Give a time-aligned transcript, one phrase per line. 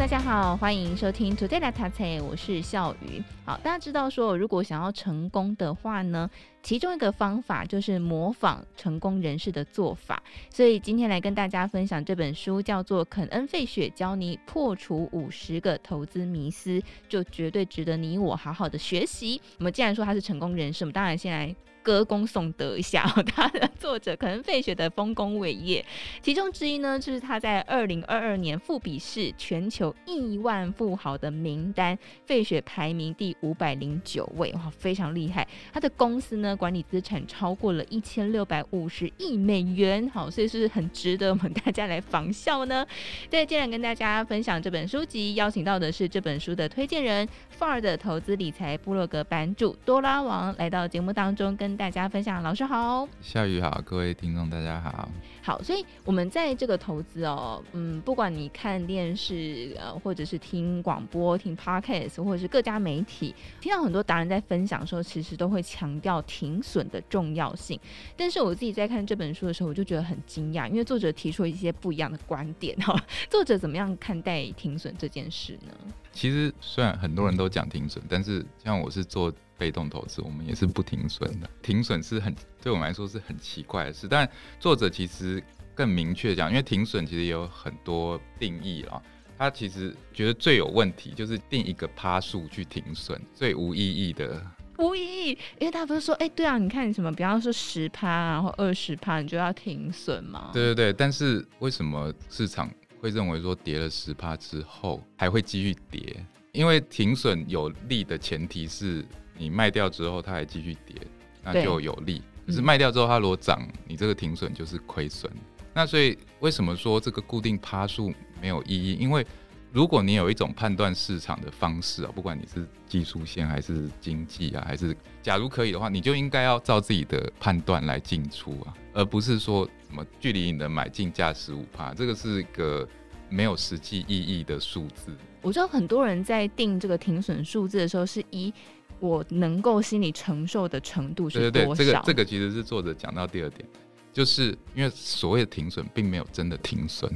[0.00, 3.22] 大家好，欢迎收听 Today 来读册，我是笑鱼。
[3.44, 6.28] 好，大家知道说，如果想要成功的话呢，
[6.62, 10.22] 其中一个方法就是模仿成功人士的做法。
[10.48, 19.38] 所以今天来跟大家分享这本书，叫做《肯恩·费雪教你破除五十个投资迷思》，就绝对值得你我好好的学习。
[19.58, 21.54] 我们既然说他是成功人士，我们当然先来。
[21.82, 25.84] 歌功颂德一下， 他的作者可能费雪的丰功伟业，
[26.22, 35.46] 其中之一呢，就是他在二零二二年富比士全球亿万富豪的名单，费雪排名第五百零九位，哇，非常厉害。
[35.72, 42.86] 他的公司呢，管理资产超过了一千六百五十亿美元，好，所以是很值得我们大家来仿效呢？
[43.30, 51.69] 对，今天跟大家分享这本书籍，邀请到的是这本书的推荐人，范儿的投资理财部落格版主多拉王来到节目当中跟。
[51.70, 55.08] 跟大家分享，老师好，夏雨好，各位听众大家好。
[55.40, 67.78] 好，所以我们在这个投资哦，嗯，不管你看电视呃，或者是听广播、听 Podcast，或者是各家媒体，听到很多达人在分享的时候，其实都会强调停损的重要性。
[68.16, 73.00] 但是我自己在看这本书的时候，我就觉得很惊讶，因为作者提出了一些不一样的观点哈。
[73.30, 75.72] 作者怎么样看待停损这件事呢？
[76.10, 79.32] 其实虽然很多人都讲停损，但是像我是做。
[79.60, 81.46] 被动投资，我们也是不停损的。
[81.60, 84.26] 停损是很对我们来说是很奇怪的事，但
[84.58, 85.42] 作者其实
[85.74, 89.02] 更明确讲，因为停损其实也有很多定义啊。
[89.36, 94.42] 他其实觉得最有问题就是定一个趴数去停损，最无意义的。
[94.78, 100.48] 无意义，因为他不是说，哎、欸，对啊，你看你什么，比方说十趴，然后二十趴，你就要停损吗？
[100.54, 106.24] 对对对，但是为什么市场会认为说跌了十趴之后还会继续跌？
[106.52, 109.04] 因为停损有利的前提是。
[109.40, 110.94] 你卖掉之后，它还继续跌，
[111.42, 112.22] 那就有利。
[112.46, 115.32] 可是卖掉之后，它如果涨，你这个停损就是亏损。
[115.72, 118.98] 那所以为什么说这个固定趴数没有意义？
[119.00, 119.26] 因为
[119.72, 132.86] 如果你有一种判断市场的方式啊，不管你是技术线还是经济啊，还是假如可以的话，你就应该要照自己的判断来进出啊，而不是说什么距离你的买进价十五趴，这个是一个
[133.30, 135.16] 没有实际意义的数字。
[135.40, 138.52] 我知道很多人在定这个停损数字的时候是以。
[139.00, 141.74] 我能够心理承受的程度是多少？
[141.74, 143.68] 对对对，这个这个其实是作者讲到第二点，
[144.12, 147.10] 就是因为所谓的停损并没有真的停损，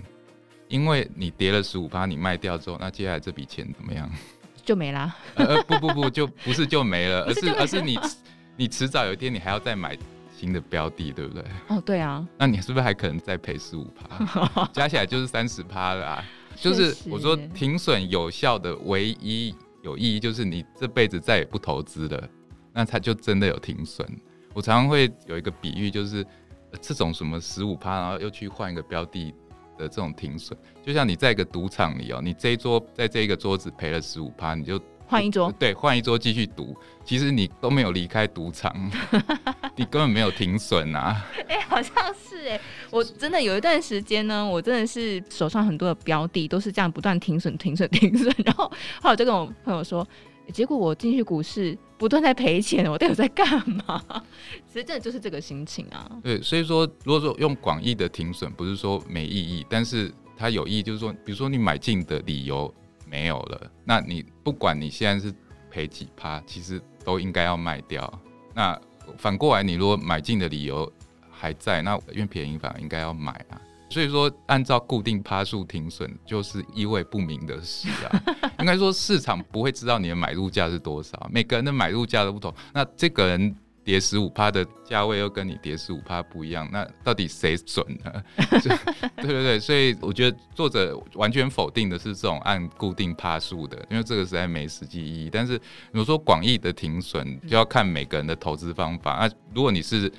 [0.68, 4.10] 因为你跌了十五趴，你卖掉之后，那接下来这笔钱怎么样？
[4.64, 5.14] 就没啦。
[5.34, 7.98] 呃不不不，就不是 就没了，而是而是你
[8.56, 9.96] 你迟早有一天你还要再买
[10.34, 11.44] 新的标的，对不对？
[11.68, 12.26] 哦，对啊。
[12.38, 14.66] 那你是不是还可能再赔十五趴？
[14.72, 16.24] 加起来就是三十趴了啊！
[16.56, 19.54] 就是我说停损有效的唯一。
[19.84, 22.28] 有意义就是你这辈子再也不投资了，
[22.72, 24.04] 那它就真的有停损。
[24.54, 26.26] 我常常会有一个比喻，就是
[26.80, 29.34] 这种什么十五趴，然后又去换一个标的
[29.76, 36.76] 的这种停损，就像你在一个赌场里哦，你这一桌在这一个桌子赔了十五趴，你就换一桌，对，换一桌继续赌。
[37.04, 38.74] 其实你都没有离开赌场，
[39.76, 41.22] 你根本没有停损啊。
[41.48, 42.60] 哎、欸，好像是哎，
[42.90, 48.64] 我真的有一段时间呢，我真的是手上很多的标的都是这样不断停损、停损、停损，然后
[49.02, 50.06] 后来我就跟我朋友说，
[50.52, 53.46] 结果我进去股市不断在赔钱，我到底在干
[53.86, 54.02] 嘛？
[54.66, 56.10] 其实真的就是这个心情啊。
[56.22, 62.72] 对，所以说如果说用广义的停损，不是说没意义，但是它有意义，就是说，比如说你买进的理由
[63.14, 65.32] 没有了，那你不管你现在是
[65.70, 66.82] 赔几趴，其实。
[67.04, 68.10] 都应该要卖掉。
[68.54, 68.80] 那
[69.18, 70.90] 反过来，你如果买进的理由
[71.30, 73.60] 还在，那因为便宜反而应该要买啊。
[73.90, 78.08] 所以说，按照固定趴数停损，就是意味不明的事啊。
[78.58, 82.50] 应该说，市场不会知道你的买入价是多少，每个人的买入价都不同。
[82.72, 83.54] 那这个人。
[83.84, 88.22] 跌十五趴的价位又跟你跌十五趴不一样，那到底谁准呢？
[89.16, 95.28] 对对对，所以我觉得作者完全否定的是这种按固定趴数的，因为这个实在没实际意义。
[95.30, 95.52] 但是
[95.92, 99.18] 如果说广义的停损，就要看每个人的投资方法。
[99.20, 100.10] 那如果你是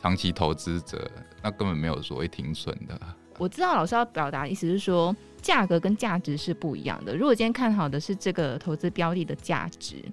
[0.00, 1.08] 长期投资者，
[1.40, 3.00] 那根本没有所谓停损的。
[3.38, 7.16] 我知道老师要表达的意思是说，价格跟价值是不一样的。
[7.16, 10.04] 如果今天看好的是这个投资标的的价值。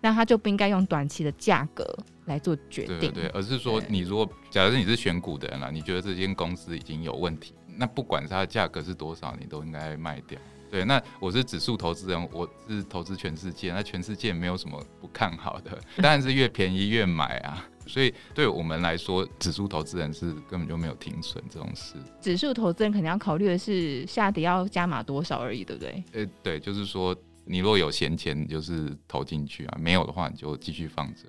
[0.00, 1.84] 那他就不应该用短期的价格
[2.26, 10.38] 来做决定，对，对，对，而是说，你如果假设你是选股的人了，你觉得这间公司已经有问题，那不管它的价格是多少，你都应该卖掉。
[10.70, 17.64] 对，那我是指数投资人，我是投资全世界，那全世界没有什么不看好的，当然是越便宜越买啊。
[17.86, 21.94] 所以对我们来说，指数投资人是根本就没有停损这种事。
[22.20, 26.04] 指数投资人肯定要考虑的是下跌要加码多少而已，对不对？
[26.12, 27.16] 呃，对，就是说。
[27.46, 31.22] 你若有闲钱，就是投进去啊；没有的话，你就继续放着。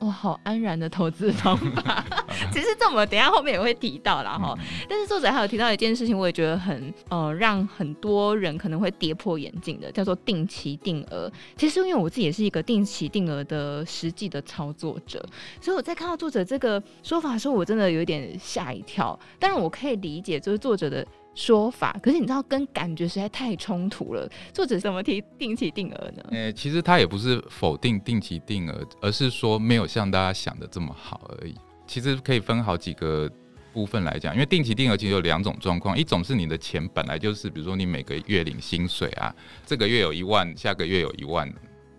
[0.00, 2.02] 哇，好安然的投资方法。
[2.50, 4.58] 其实这我们等一下后面也会提到啦哈。
[4.88, 11.30] 但是作者还有提到一件事情，我也觉得很呃，让很多人可能会跌破眼镜的，叫做定期定额。
[11.54, 15.22] 其实因为我自己也是一个定期定额的实际的操作者，
[15.60, 19.18] 所以我在看到作者这个说法的时候，我真的有点吓一跳。
[19.38, 21.06] 但是我可以理解，就是作者的。
[21.40, 24.28] 说法，可是你知道跟感觉实在太冲突了。
[24.52, 26.22] 作者怎么提定期定额呢？
[26.32, 31.54] 呃、其实他也不是否定定期定额，而是说没有像大家想的这么好而已。
[31.86, 33.28] 其实可以分好几个
[33.72, 39.34] 部分来讲，因为定期定额其实有两种状况，一种是你的钱本来就是，比如说你每个月领薪水啊，
[39.64, 41.50] 这个月有一万，下个月有一万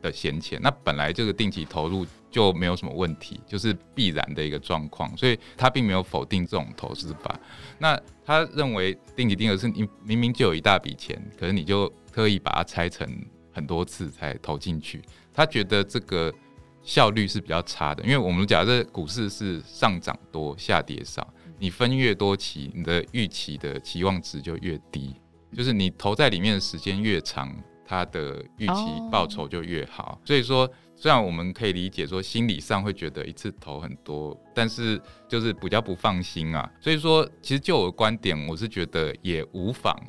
[0.04, 7.38] 的闲钱，那本来这个定期投入就没有什么问题，就是必然的一个状况，所以他并没有否定这种投资法。
[7.78, 13.06] 那他认为定期定额是你明明就有一大笔钱，可是你就特意把它拆成
[13.52, 15.02] 很多次才投进去。
[15.34, 16.34] 他觉得这个
[16.82, 21.28] 效率是比较差的，因为我们假设股市是上涨多下跌少，
[21.60, 25.14] 你分越多期，你的预期的期望值就越低，
[25.54, 27.54] 就是你投在里面的时间越长，
[27.86, 30.18] 它的预期报酬就越好。
[30.24, 30.72] 所以说。
[31.02, 36.72] 虽然我们可以理解说心理上会觉得一次投很多，但是就是比较不放心啊。
[36.80, 40.00] 所以说，其实就我的观点，我是觉得也无妨。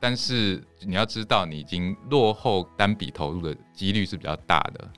[0.00, 4.90] 但是你要知道，你已经落后单笔投入的几率是比较大的。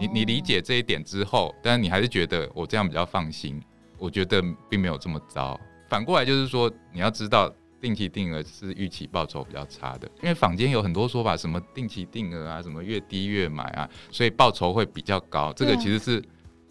[0.00, 3.62] 你你理解这一点之后，但是你还是觉得我这样比较放心，
[3.98, 5.60] 我觉得并没有这么糟。
[5.86, 7.54] 反过来就是说，你要知道。
[7.80, 15.52] 定期定额是预期报酬比较差的，因为坊间有很多说法，什么定期定额啊，什么越低越买啊，所以报酬会比较高。
[15.52, 16.22] 这个其实是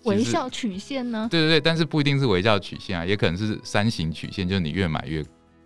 [0.03, 1.27] 微笑曲线呢？
[1.31, 5.23] 对对对，但是不一定是微笑曲线啊，也可能是三形曲线，就是你越买越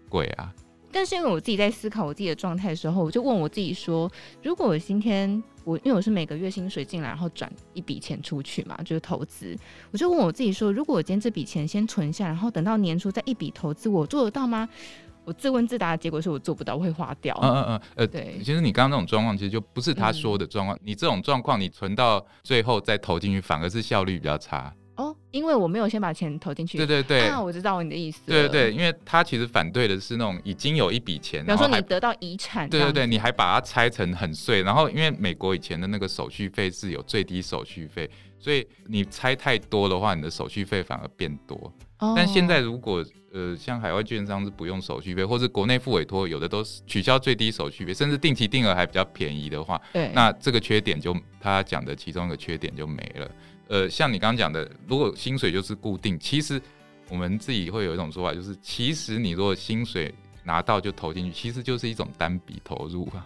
[0.09, 0.53] 贵啊。
[0.93, 4.11] 但是因为我自己在思考我自己的状态的时候，我就问我自己说，
[4.43, 9.57] 如果我今天我因为我是每个月薪水进来，然后转一笔钱出去嘛，就是投资，
[9.91, 14.67] 我就问我自己说，如果我今天这笔钱先存下，然后等到年初再一笔投资，我做得到吗？
[15.23, 17.37] 我自问自答的结果是我做不到，我会花掉。
[17.41, 20.75] 嗯嗯嗯，呃，对，其实你刚刚那种状况，其实就不是他说的状况。
[20.77, 24.73] 嗯、你这种状况，你存到最后再投进去，反而是效率比较差。
[24.97, 26.77] 哦，因为我没有先把钱投进去。
[26.77, 27.27] 对对对。
[27.27, 28.21] 啊，我知道你的意思。
[28.25, 32.69] 对对对，因为他其实反对的是那种已经有一笔钱，比如说你得到遗产。
[32.69, 41.71] 对对对，你还把它拆成很碎，然后因为美国以前的那个手续费是有最低手续费，所以你拆太多的话，你的手续费反而变多。
[42.01, 42.13] 哦。
[42.15, 43.03] 但现在如果
[43.33, 53.31] 呃，像海外券商是不用手续费，或是国内付委托有的都是取消最低手续费，甚至定期定额还比较便宜的话，对，那这个缺点就他讲的其中一个缺点就没了。
[53.69, 56.61] 呃，像你刚刚讲的，如果薪水就是固定，其实
[57.07, 60.13] 我们自己会有一种说法，就是其实你如果薪水
[60.43, 63.25] 拿到就投进去，其实就是一种单笔投入啊。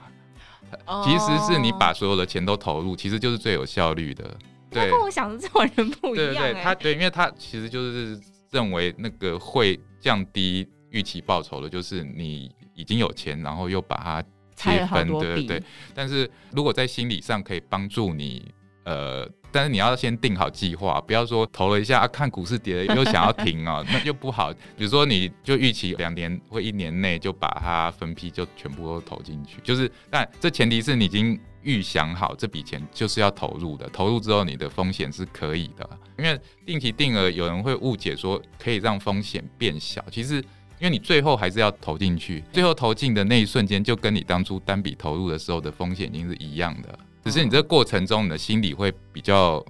[0.86, 4.38] 哦， 其实是你把所有的钱都投入，其实就是最有效率的。
[4.70, 6.34] 对，跟我想的这种人不一样。
[6.34, 8.20] 对对对，他对，因为他其实就是
[8.52, 9.80] 认为那个会。
[9.98, 14.24] 降低预期报酬的，就是你已经有钱，然后又把它
[14.56, 15.64] 切分，对对对。
[15.96, 18.54] 但是如果在心理上可以帮助你，
[18.84, 24.54] 呃，但是你要先定好计划，不要说投了一下啊，看股市跌了又想要停啊， 那就不好。
[24.78, 31.40] 比如说，你就预期两年或一年内就把它分批就全部都投进去，就是，但这前提是你已经。
[31.66, 35.90] 预想好这笔钱就是要投入的，投入之后你的风险是可以的。
[36.18, 40.36] 因为定期定额有人会误解说可以让风险变小，其实
[40.80, 49.66] 因为你最后还是要投进去，最后投进的那一瞬间就跟你当初单笔投入的时候的风险已经是一样的，只是你这个过程中你的心理会比较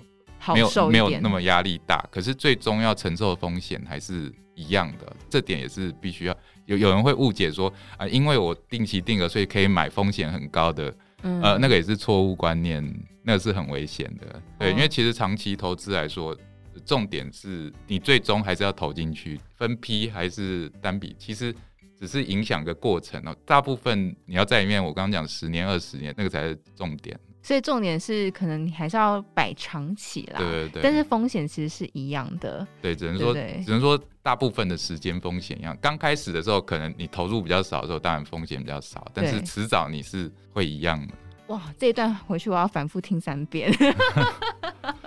[0.54, 10.94] 没有没有那么压力大，可是最终要承受的风险还是一样的，这点也是必须要有有人会误解说啊，因为我定期定额所以可以买风险很高的。
[11.42, 12.84] 呃，那个也是错误观念，
[13.24, 14.42] 那个是很危险的。
[14.60, 16.38] 对，因为其实长期投资来说，
[16.86, 21.54] 重点是你最终还是要投进去，分批还是单笔，其实
[22.00, 23.36] 只是影响个过程哦。
[23.46, 27.20] 大部分你要在里面，我刚刚讲十年、二十年，那个才是重点。
[27.46, 30.40] 所以重点是，可能你还是要摆长期啦。
[30.40, 30.82] 对对对。
[30.82, 32.66] 但是风险其实是一样的。
[32.82, 35.78] 对，只能说，对对对，只能说大部分的时间风险一样。
[35.80, 39.06] 刚开始的时候，可能你投入比较少的时候，当然风险比较少。
[39.14, 41.14] 但是迟早你是会一样的。
[41.54, 43.72] 哇，这一段回去我要反复听三遍。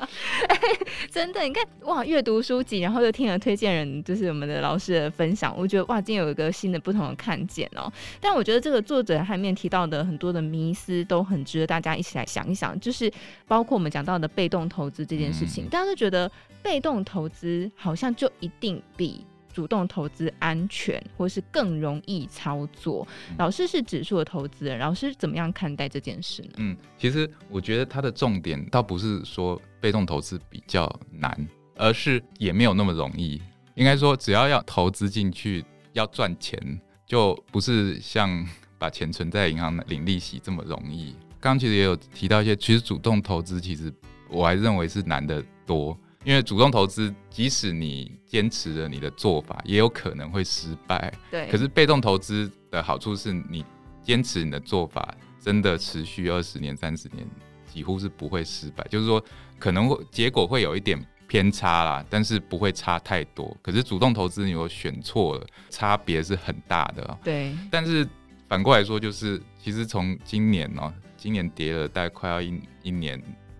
[0.48, 0.78] 欸、
[1.10, 7.92] 真的，你看哇，阅读书籍，然后又听了推荐人，就是我们的老师的分享，我觉得哇，今天有一个新的不同的看见哦。
[8.20, 13.10] 但我觉得这个作者里面提到的很多的迷思都很值得大家一起来想一想，就是
[13.46, 16.30] 包括我们讲到的被动投资这件事情，嗯、大家都觉得
[16.62, 19.24] 被动投资好像就一定比
[19.58, 23.04] 主动投资安全，或是更容易操作？
[23.38, 26.50] 老师是指数的投资人，老师怎么样看待这件事呢？
[26.58, 33.42] 嗯，其实我觉得它的重点倒不是说被动投资比较难，而是也没有那么容易。
[33.74, 38.46] 应该说，只要要投资进去，要赚钱，就不是像
[38.78, 41.16] 把钱存在银行领利息这么容易。
[41.40, 43.92] 刚刚其实也有提到一些，其实主动投资，其实
[44.30, 45.98] 我还认为是难得多。
[46.28, 51.10] 因为主动投资，即使你坚持了你的做法，也有可能会失败。
[51.30, 51.48] 对。
[51.50, 53.64] 可是被动投资的好处是你
[54.02, 57.26] 坚持你的做法，真的持续二十年、三十年，
[57.66, 58.86] 几乎是不会失败。
[58.90, 59.24] 就是说，
[59.58, 63.56] 可能会结果会有一点偏差啦，但是不会差太多。
[63.62, 67.18] 可是主动投资，你如果选错了，差别是很大的。
[67.24, 67.56] 对。
[67.70, 68.06] 但是
[68.46, 73.18] 反过来说，就是其实从今年哦、喔，今年跌了大概快要一一年，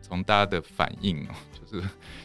[0.08, 1.70] 从大家的反应哦、 喔。
[1.70, 1.76] 是，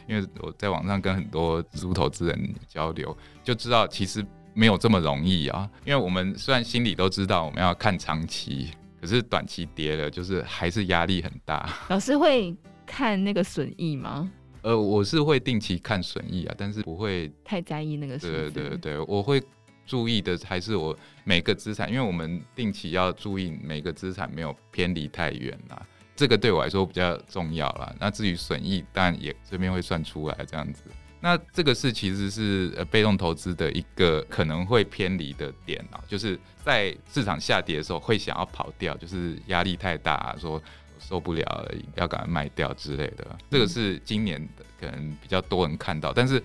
[0.08, 5.70] 因为我在网上跟很多指数投资人交流，就知道其实没有这么容易啊。
[5.86, 8.70] 因为我们虽然心里都知道我们要看长期，
[9.02, 11.70] 可是短期跌了，就是还是压力很大。
[11.90, 14.32] 老师会看那个损益吗？
[14.62, 18.50] 呃，我是会定期看损益啊，但是不会太在意那个损益。
[18.50, 19.44] 对对对，我会
[19.86, 25.86] 注意的还是我每个资产，因为我们定期要注意每个资产没有偏离太远啊。
[26.16, 27.94] 这个对我来说比较重要啦。
[28.00, 30.84] 那至于损益，当然也这边会算出来这样子。
[31.20, 40.62] 那这个是其实是呃被动投资的一个可能会偏离的点啊，就是在市场下跌的时候会想要跑掉，就是压力太大，说
[41.00, 43.26] 受不了了，要赶快卖掉之类的。
[43.50, 46.44] 这个是今年的可能比较多人看到，但是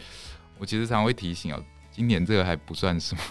[0.58, 1.60] 我其实常常会提醒哦，
[1.90, 3.22] 今年这个还不算什么。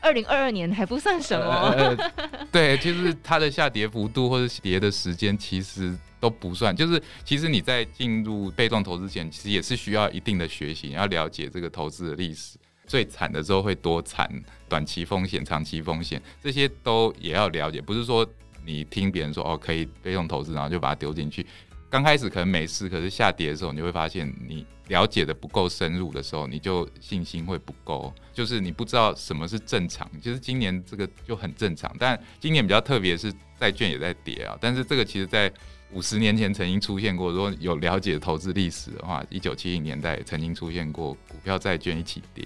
[0.00, 1.96] 二零二二年还不算什么，
[2.52, 6.74] 对，就是它的下跌幅度或者跌的时间其实都不算。
[6.74, 12.56] 就是其实你在进入被动投资前，其实也是需要一定的学习，要了解这个投资的历史。
[12.86, 14.26] 最惨的时候会多惨，
[14.66, 17.82] 短期风险、长期风险这些都也要了解。
[17.82, 18.26] 不是说
[18.64, 21.44] 你听别人说哦可以被动投资，然后就把它丢进去。
[21.90, 30.06] 刚开始可能没事，可是下跌的时候，你会发现你了解的不够深入的时候，你就信心会不够，就是你不知道什么是正常。
[30.22, 34.54] 其实今年这个就很正常，但今年比较特别是债券也在跌啊。
[34.60, 35.50] 但是这个其实在
[35.92, 42.44] 五十年前曾经出现过，如果有了解投资历史的话，一九七零年代曾经出现过股票债券一起跌，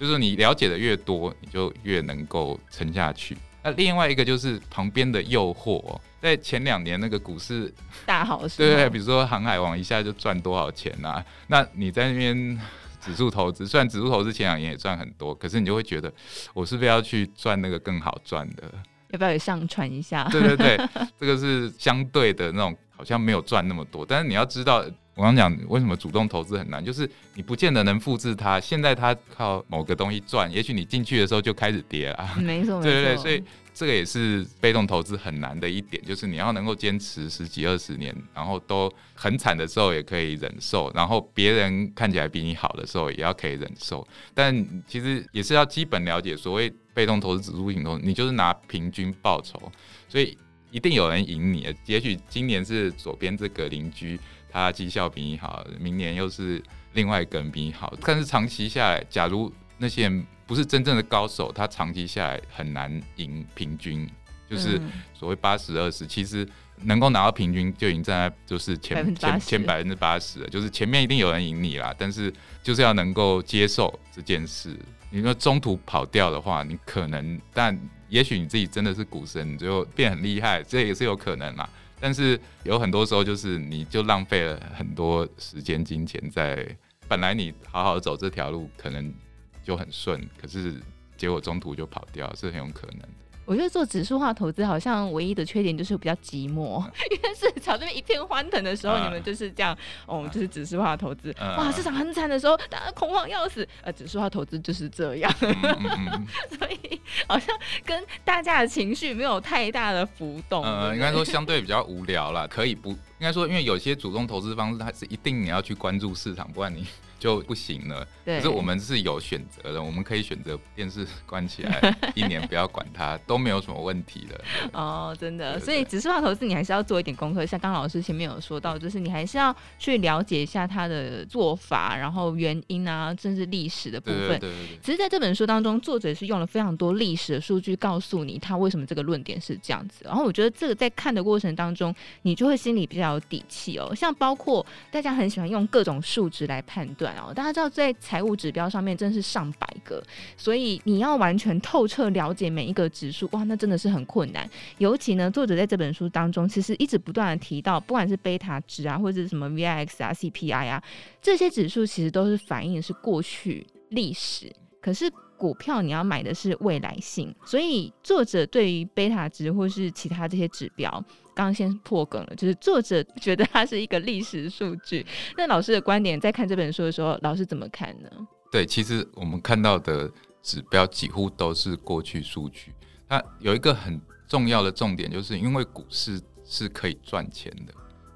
[0.00, 3.36] 就是你了解的越多，你就越能够撑下去。
[3.62, 5.96] 那另外一个就是旁边的诱惑。
[6.20, 7.72] 在前两年那个股市
[8.04, 11.24] 大好时，对对，比如说航海王一下就赚多少钱啊？
[11.46, 12.60] 那你在那边
[13.00, 16.12] 指数投资，虽然指数投资前两年也赚很多，可是你就会觉得，
[16.52, 18.70] 我是不是要去赚那个更好赚的？
[19.10, 20.28] 要不要也上传一下？
[20.30, 20.78] 对对对，
[21.18, 24.04] 这个是相对的那种，好像没有赚那么多。
[24.06, 24.84] 但是你要知道，
[25.20, 28.58] 我刚讲为什么主动投资很难，就是你不见得能复制它。
[28.58, 32.36] 现在它靠某个东西赚，也许你进去的时候就开始跌了。
[32.40, 33.42] 没错， 对对对，所以。
[33.72, 44.06] 这个也是被动投资很难的一点，就是你要能够坚持十几二十年，然后都很惨的时候也可以忍受，然后别人看起来比你好的时候也要可以忍受。
[44.34, 44.54] 但
[44.86, 49.72] 其实也是要基本了解，所谓被动投资指数型投资，你就是拿平均报酬，
[50.10, 50.36] 所以
[50.70, 51.74] 一定有人赢你。
[51.86, 54.20] 也许今年是左边这个邻居，
[54.52, 64.08] 他绩效比你好，明年又是另外一个人比你好，但是长期下来，假如那些人不是真正的高手，他长期下来很难赢平均，
[64.48, 64.80] 就是
[65.14, 66.46] 所谓八十二十，其实
[66.82, 74.76] 能够拿到平均就已经站在就是前前前百分之八十了，就是前面一定有人赢你啦，但是就是要能够接受这件事。
[75.12, 77.76] 你说中途跑掉的话，你可能，但
[78.08, 81.68] 也许你自己真的是股神，你就变很厉害，这也是有可能啦。
[82.00, 86.66] 但是有很多时候就是你就浪费了很多时间金钱在
[87.06, 89.14] 本来你好好走这条路可能。
[89.62, 90.80] 就很顺，可是
[91.18, 93.08] 结果中途就跑掉，是很有可能的。
[93.44, 96.80] 我觉得做指数化投资好像唯一的缺点就是比较寂寞，
[97.10, 101.32] 因为市场这边一片欢腾的时候，啊、你们就是这样，哦，就是指数化投资。
[101.32, 103.66] 啊、哇，市场很惨的时候，大家恐慌要死。
[103.82, 105.32] 呃，指数化投资就是这样，
[106.58, 110.64] 所以好像跟大家的情绪没有太大的浮动。
[110.64, 116.84] 呃，应该说相对比较无聊啦，可以不应该说，因为有些主动投资方式，它是一定你要去关注市场，不然你。
[117.20, 118.08] 就不行了。
[118.24, 124.40] 对，可是我们是有选择的，我们可以选择电视关起来 一年不要管它，都没有什么问题的。
[124.72, 134.28] 哦，真的，所以指数化投资你还是要做一点功课，像刚老师前面有说到，就是你还是要去了解一下他的做法，然后原因啊，甚至历史的部分。
[134.28, 134.78] 对对对对。
[134.82, 140.06] 其实在这本书当中，作者是用了非常多历史的数据告诉你他为什么这个论点是这样子。
[140.06, 143.94] 然后我觉得这个在看的过程当中，你就会心里比较有底气哦。
[143.94, 150.02] 像包括大家很喜欢用各种数值来判断哦，大家知道在财务指标上面真是上百个，
[150.36, 154.48] 所以你要完全透彻了解每一个指数，哇，那真的是很困难。
[154.78, 160.82] 尤其呢，作者在这本书当中其实一直不断的提到，不管是贝塔值啊，或者是什么 VIX 啊、CPI 啊，
[161.20, 165.10] 这些指数其实都是反映的是过去历史，可是。
[165.40, 170.90] 股票你要买的是未来性，所以作者对于贝塔值或是其他这些指标，
[171.34, 175.04] 刚刚先破梗了，就是作者觉得它是一个历史数据。
[175.38, 178.10] 那老师的观点，在看这本书的时候，老师怎么看呢？
[178.52, 182.74] 对，其实我们看到的指标几乎都是过去数据。
[183.08, 187.72] 它有一个很重要的重点，就是因为股市是可以赚钱的，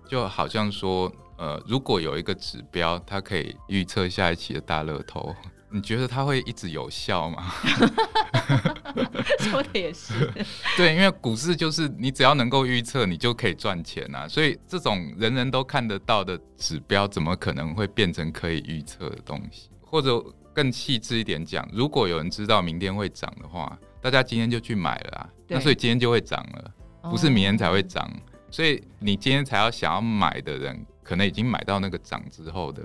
[0.07, 5.35] 就好像说，呃，如果有一个指标，它可以预测下一期的大乐透。
[5.75, 7.52] 你觉得它会一直有效吗？
[9.40, 10.14] 说的也是。
[10.78, 14.28] 对，因为股市就是你只要能够预测，你就可以赚钱啊。
[14.28, 19.69] 所以这种人人都看得到的指标，怎么可能会变成可以预测的东西？
[19.81, 25.28] 或者更细致一点讲，如果有人知道明天会涨的话，大家今天就去买了啊。
[25.49, 26.73] 那所以今天就会涨了，
[27.11, 28.04] 不是明天才会涨。
[28.04, 28.14] 哦。
[28.49, 32.81] 所以你今天才要想要买的人，可能已经买到那个涨之后的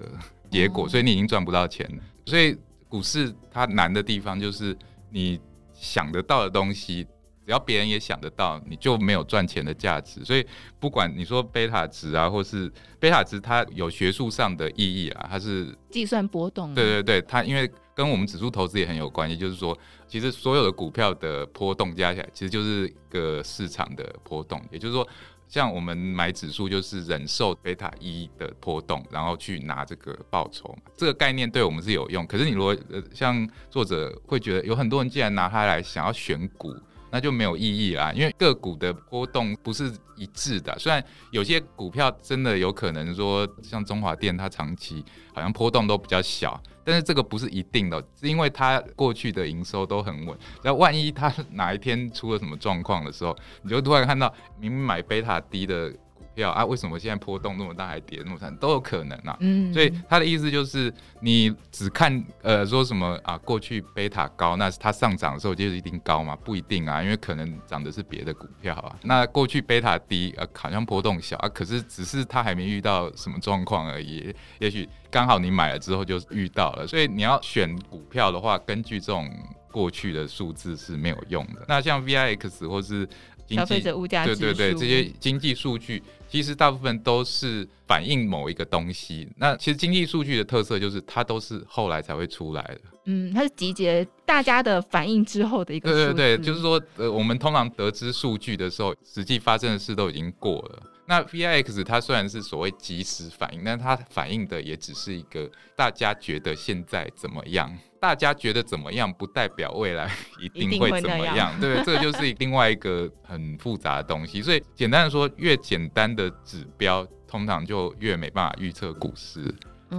[0.49, 2.03] 结果，所以你已经赚不到钱了。
[2.25, 2.57] 所以。
[2.89, 4.75] 股市它难的地方就是
[5.11, 5.39] 你
[5.71, 7.03] 想得到的东西，
[7.45, 10.25] 只要别人也想得到，你就没有赚钱的价值。
[10.25, 10.45] 所以
[10.79, 12.69] 不管你说贝塔值啊，或是
[12.99, 16.73] 贝塔值，它有学术上的意义啊，它是计算波动。
[16.73, 19.77] 对对对，它因为跟我们指数投资也很有关系，就是说，
[20.07, 25.07] 其实所有的股票的波动加起来，其实就是一个市场的波动，也就是说。
[25.49, 30.91] 像我们买指数，就是忍受贝塔一的波动，然后去拿这个报酬嘛。
[30.95, 32.25] 这个概念对我们是有用。
[32.27, 36.73] 可是你如果呃，像作者会觉得有很多人既然拿它来想要选股，
[37.11, 38.11] 那就没有意义啦。
[38.13, 40.77] 因为个股的波动不是一致的。
[40.79, 46.61] 虽然有些股票真的有可能说，像中华电，它长期好像波动都比较小。
[46.83, 50.35] 但是这个不是一定的，是因为它过去的营收都很稳。
[50.63, 55.93] 那万一它哪一天出了什么状况的时候，你就突然看到明明买贝塔低的
[56.39, 59.35] 票啊，为什么现在波动那么大，还跌那么惨，都有可能啊。
[59.41, 66.35] 嗯，所以他的意思就是，你只看呃说什么啊，过去贝塔高，那它上涨的时候就是一定高嘛？
[66.37, 68.95] 不一定啊，因为可能涨的是别的股票啊。
[69.03, 74.87] 那过去贝塔低，呃，好像波动小啊，可是只是它还没遇到什么状况而已，也许。
[75.11, 79.27] 刚好你买了之后就遇到了，所以你要选股票的话，根据这种
[79.71, 81.65] 过去的数字是没有用的。
[81.67, 83.09] 那像 VIX 或是
[83.55, 89.27] 消费者物价对对对，这些经济数据其实大部分都是反映某一个东西。
[89.37, 92.81] 那其实经济数据的特色就是它都是后来才会出来的。
[93.05, 95.91] 嗯，它是集结大家的反应之后的一个。
[95.91, 100.83] 对对对，就是说，呃，我们通常得知数据的时候，实际发生的事都已经过了。
[101.09, 110.07] 那 VIX 它虽然是所谓即时反应，但它反映的也只是一个大家觉得现在怎么样，大家觉得怎么样，不代表未来
[110.39, 114.39] 一定会怎么样，样对，这个就是 另外一个很复杂的东西。
[114.39, 119.43] 所以简单的说，越简单的指标，通常就越没办法预测股市。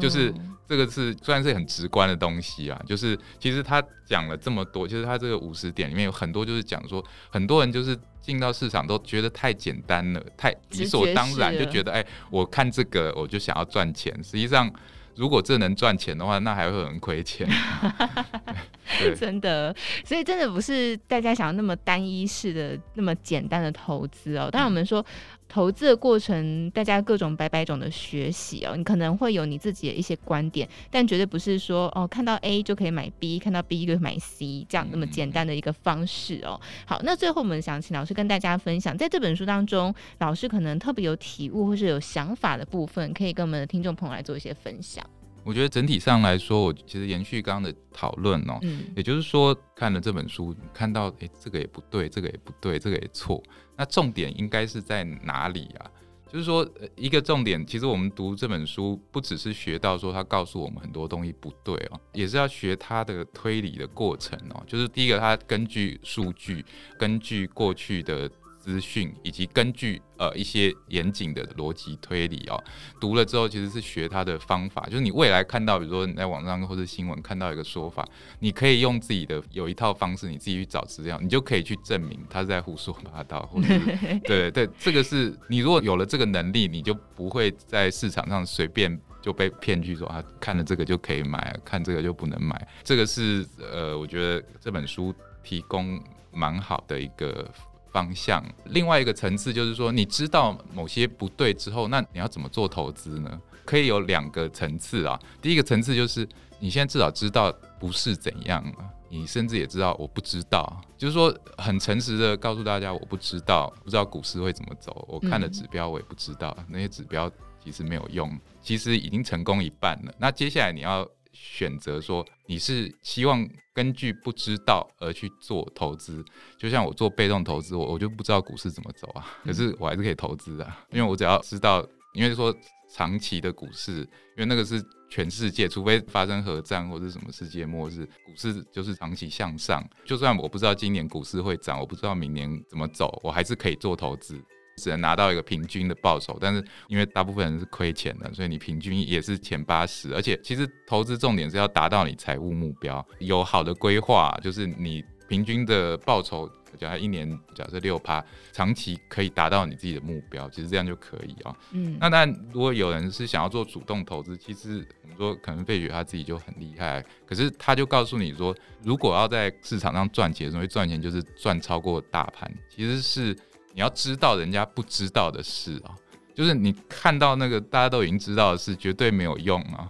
[0.01, 0.33] 就是
[0.69, 14.13] 这个是虽然是很直观的东西啊，就是其实他讲了这么多，就是他这个五十点里面有很多就是讲说，很多人就是进到市场都觉得太简单了，太理所当然，就觉得哎，我看这个我就想要赚钱。
[14.23, 14.71] 实际上，
[15.17, 17.49] 如果这能赚钱的话，那还会很亏钱。
[19.19, 19.75] 真的，
[20.05, 24.49] 所以真的不是大家想要那么单一式的那么简单的投资哦。
[24.51, 25.05] 当然我们说。
[25.53, 36.61] 投资的过程，大家各种百百种的学习哦，你可能会有你自己的一些观点，但绝对不是说哦，看到 A 就可以买 B，看到 B 就买 C 这样那么简单的一个方式哦。
[36.87, 45.05] 好，那最后我们想请老师跟大家分享，在这本书当中，老师可能特别有体悟或是有想法的部分，可以跟我们的听众朋友来做一些分享。
[45.43, 53.43] 我觉得整体上来说，我其实延续刚刚的讨论哦，嗯，也就是说看了这本书，看到诶，这个也不对，这个也不对，这个也错。
[53.77, 55.91] 那重点应该是在哪里啊？
[56.31, 64.63] 就是说，一个重点，其实我们读这本书，不只是学到说他告诉我们很多东西不对哦，也是要学他的推理的过程哦。
[64.67, 66.65] 就是第一个，他根据数据，
[66.99, 68.31] 根据过去的。
[68.61, 72.63] 资讯以及根据呃一些严谨的逻辑推理哦，
[73.01, 78.07] 读了之后其实是学他的方法，就是你未来看到，比如说你在网上或者新闻看到一个说法，
[78.39, 83.69] 你可以用自己的有一套方式，你自己去找资料，你就可以去证明他是在胡说八道，或者
[84.25, 95.99] 对对，这个是你如果有了这个能力，你就不会在市场上随便就被骗去说啊，看了这个就可以买，看这个就不能买，这个是呃，我觉得这本书提供
[96.31, 97.51] 蛮好的一个。
[97.93, 98.45] 方向。
[98.67, 103.41] 另外一个层次就是说，你知道某些不对之后，那你要怎么做投资呢？
[103.65, 105.19] 可以有两个层次啊。
[105.41, 117.31] 第一个层次就是你现在至少知道不是怎样了，你甚至也知道我不知道，就是说很诚实的告诉大家我不知道，不知道股市会怎么走，我看的指标我也不知道，那些指标
[117.63, 120.15] 其实没有用，其实已经成功一半了。
[120.19, 121.09] 那接下来你要。
[121.33, 126.25] 选择说你是希望根据不知道而去做投资，
[126.59, 132.55] 就像我做被动投资，我我就不知道股市怎么走啊，可是我还是可以投资啊，因为我只要知道，因为说
[132.93, 139.89] 长期的股市，因为那个是全世界，除非发生核战或者什么世界末日，股市就是长期向上。
[140.05, 144.43] 就算我不知道今年股市会涨，我不知道明年怎么走，我还是可以做投资。
[144.81, 150.15] 只能拿到一个平均的报酬，但是因为大部分人是亏钱的，所以你平均也是前八十。
[150.15, 161.55] 而且其实投资重点是要达到你财务目标，有好的规划，就是你平均的报酬，假设一年假设六趴，长期可以达到你自己的目标，其实这样就可以啊。
[161.71, 173.37] 嗯，那但如果有人是想要做主动投资，其实我们说可能费雪他自己就很厉害，可是他就告诉你说，如果要在市场上赚钱，所谓赚钱就是赚超过大盘，其实是。
[173.73, 175.95] 你要知道人家不知道的事啊，
[176.35, 179.89] 就是你看到那个大家都已经知道的事，绝对没有用啊。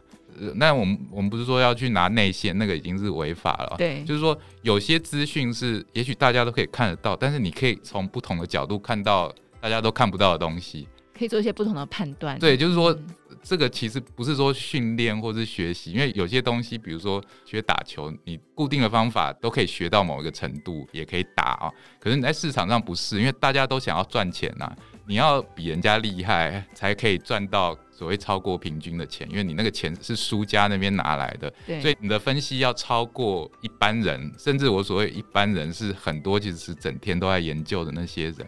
[0.54, 3.74] 那我们我们不是说要去拿内线，那个已经是违法了。
[3.76, 10.88] 对，就是说有些资讯是也许大家都可以看得到，但是你可以从不同的角度看到大家都看不到的东西，
[11.20, 12.38] 可以做一些不同的判断。
[12.38, 12.90] 对，就是说。
[12.92, 13.06] 嗯
[13.42, 21.72] 这个其实不是说训练或是学习，因为有些东西，比如说学打球，你固定的方法都可以学到某一个程度，也可以打啊。
[21.98, 24.70] 可是你在市场上不是，因为大家都想要赚钱呐，
[25.06, 38.46] 你要比人家厉害才可以赚到所谓超过平均的钱，因为你那个钱是输家那边拿来的，对，所以你的分析要超过一般人，甚至我所谓一般人是很多其实是整天都在研究的那些人。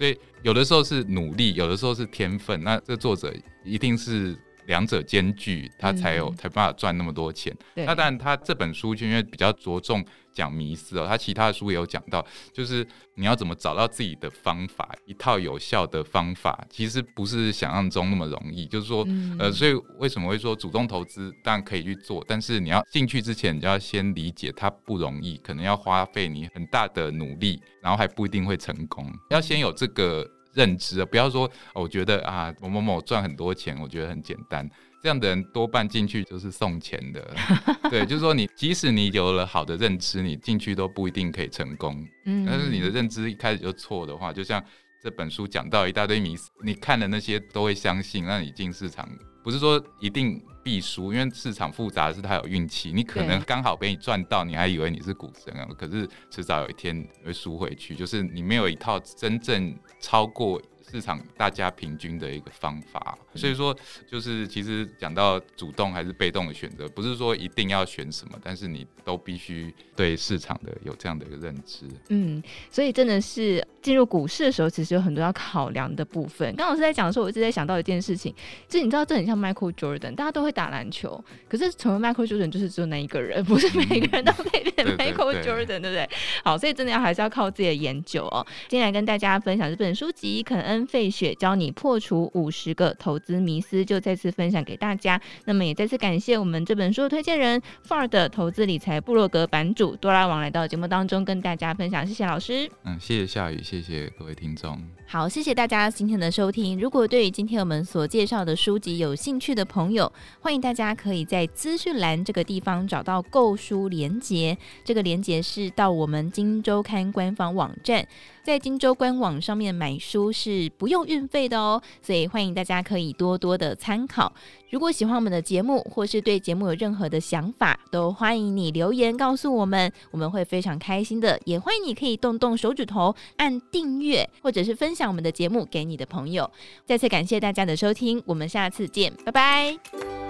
[0.00, 2.58] 所以有的时候是努力，有的时候是天分。
[2.64, 3.30] 那这作者
[3.62, 4.34] 一定是
[4.70, 7.52] 两者兼具，他才有、嗯、才办法赚那么多钱。
[7.74, 10.02] 对那当然，他这本书就因为比较着重
[10.32, 18.64] 讲迷思哦，他其他的书也有讲到，就是你要怎么找到自己的方法，一套有效的方法，其实不是想象中那么容易。
[18.66, 29.04] 就是说，嗯、呃，所以为什么会说主动投资当然可以去做，但是你要进去之前，你就要先理解它不容易，可能要花费你很大的努力，然后还不一定会成功。
[29.30, 34.68] 要先有这个认知啊，不要说、哦、我觉得啊某某某赚很多钱，我觉得很简单。
[35.02, 37.34] 这样的人多半进去就是送钱的，
[37.88, 42.06] 对，就是说你即使你有了好的认知，你进去都不一定可以成功。
[42.26, 44.62] 嗯，但是你的认知一开始就错的话，就像
[45.02, 49.08] 这本书讲到一大堆迷思，你看的那些都会相信，那你进市场
[49.42, 60.60] 不是说一定必输，因为市场复杂是它有运气，你可能刚好被你赚到，你还以为你是股神啊，可是迟早有一天会输回去，就是你没有一套真正超过。
[60.90, 63.76] 市场大家平均的一个方法，所以说
[64.06, 71.86] 就是其实讲到主动还是被动的选择，不是说一定要选什么，但是你都必须对市场的有这样的一个认知。
[72.08, 76.54] 嗯，所以真的是进入股市的时候，其实有很多要考量的部分。
[76.56, 78.34] 刚老师在讲的时候，我一直在想到一件事情，
[78.68, 86.08] 就是你知道这很像 Michael Jordan，大家都会打篮球，可是成为 Michael Jordan 就是只有那一个人，不是每个人都可以变 Michael Jordan，对不对？
[86.42, 88.44] 好，所以真的要还是要靠自己的研究哦。
[88.68, 90.79] 今天来跟大家分享这本书籍，肯恩。
[90.86, 95.20] 费雪教你破除五十个投资迷思，就再次分享给大家。
[95.44, 102.06] 那么也再次感谢我们这本书的推荐人 FAR 的投资理财部落格版主多拉王来到节目当中跟大家分享。
[102.06, 102.70] 谢谢老师。
[102.84, 104.78] 嗯，谢谢夏雨，谢谢各位听众。
[105.06, 106.78] 好，谢谢大家今天的收听。
[106.78, 114.56] 如果对于今天我们所介绍的书籍有兴趣的朋友，欢迎大家可以在资讯栏这个地方找到购书连接。
[114.84, 118.06] 这个连接是到我们金周刊官方网站。
[118.42, 124.32] 在荆州官网上面买书是不用运费的哦，所以欢迎大家可以多多的参考。
[124.70, 131.38] 如果喜欢我们的节目，或是对节目有任何的想法，都欢迎你留言告诉我们，我们会非常开心的。
[131.44, 136.48] 也欢迎你可以动动手指头按订阅，或者是分享我们的节目给你的朋友。
[136.86, 140.29] 再次感谢大家的收听，我们下次见，拜拜。